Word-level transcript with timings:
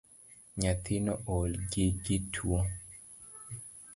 Nyathino 0.59 1.13
oolo 1.33 1.57
gi 1.71 1.85
gi 2.03 2.17
tuo 2.33 2.59